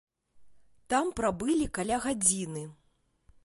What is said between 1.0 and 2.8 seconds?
прабылі каля гадзіны.